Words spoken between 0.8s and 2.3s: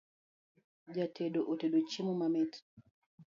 Jatedo otedo chiemo